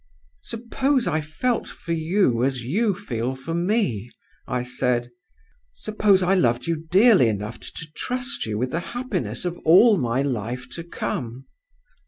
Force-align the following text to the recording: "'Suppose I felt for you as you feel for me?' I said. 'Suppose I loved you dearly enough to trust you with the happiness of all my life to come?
"'Suppose 0.41 1.05
I 1.07 1.21
felt 1.21 1.67
for 1.67 1.91
you 1.93 2.43
as 2.43 2.63
you 2.63 2.95
feel 2.95 3.35
for 3.35 3.53
me?' 3.53 4.09
I 4.47 4.63
said. 4.63 5.11
'Suppose 5.75 6.23
I 6.23 6.33
loved 6.33 6.65
you 6.65 6.87
dearly 6.89 7.27
enough 7.29 7.59
to 7.59 7.85
trust 7.95 8.47
you 8.47 8.57
with 8.57 8.71
the 8.71 8.79
happiness 8.97 9.45
of 9.45 9.59
all 9.59 9.99
my 9.99 10.23
life 10.23 10.67
to 10.71 10.83
come? 10.83 11.45